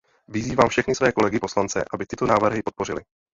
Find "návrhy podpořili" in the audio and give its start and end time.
2.25-3.01